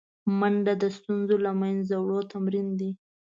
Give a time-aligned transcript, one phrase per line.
[0.39, 2.91] منډه د ستونزو له منځه وړو تمرین دی